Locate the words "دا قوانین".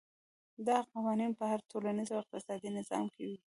0.67-1.31